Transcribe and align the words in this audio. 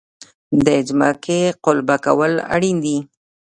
د 0.65 0.67
ځمکې 0.87 1.39
قلبه 1.65 1.95
کول 2.05 2.33
اړین 2.55 2.77
دي. 2.85 2.97